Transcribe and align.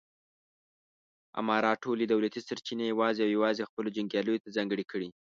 امارت 1.39 1.77
ټولې 1.85 2.03
دولتي 2.07 2.39
سرچینې 2.47 2.85
یوازې 2.87 3.21
او 3.23 3.33
یوازې 3.37 3.67
خپلو 3.69 3.93
جنګیالیو 3.95 4.41
ته 4.43 4.49
ځانګړې 4.57 4.85
کړې. 4.91 5.09